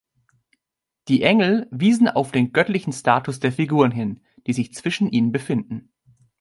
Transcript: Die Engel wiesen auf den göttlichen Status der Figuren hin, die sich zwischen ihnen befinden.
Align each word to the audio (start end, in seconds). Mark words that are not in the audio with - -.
Die 1.09 1.21
Engel 1.21 1.67
wiesen 1.69 2.07
auf 2.07 2.31
den 2.31 2.53
göttlichen 2.53 2.91
Status 2.91 3.39
der 3.39 3.51
Figuren 3.51 3.91
hin, 3.91 4.21
die 4.47 4.53
sich 4.53 4.73
zwischen 4.73 5.11
ihnen 5.11 5.31
befinden. 5.31 5.91